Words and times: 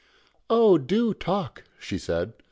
"Oh! 0.49 0.79
do 0.79 1.13
talk," 1.13 1.61
she 1.79 1.99
said. 1.99 2.33